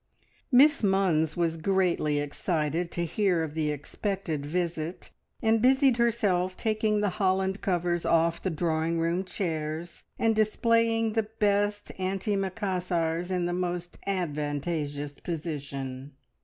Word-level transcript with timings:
Miss 0.51 0.81
Munns 0.81 1.37
was 1.37 1.57
greatly 1.57 2.17
excited 2.17 2.89
to 2.89 3.05
hear 3.05 3.43
of 3.43 3.53
the 3.53 3.69
expected 3.69 4.47
visit, 4.47 5.11
and 5.43 5.61
busied 5.61 5.97
herself 5.97 6.57
taking 6.57 7.01
the 7.01 7.11
holland 7.21 7.61
covers 7.61 8.03
off 8.03 8.41
the 8.41 8.49
drawing 8.49 8.99
room 8.99 9.23
chairs, 9.23 10.05
and 10.17 10.35
displaying 10.35 11.13
the 11.13 11.27
best 11.37 11.91
antimacassars 11.99 13.29
in 13.29 13.45
the 13.45 13.53
most 13.53 13.99
advantageous 14.07 15.13
position. 15.13 16.13